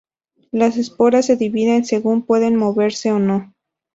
[0.51, 3.53] Las esporas se dividen según puedan moverse o no.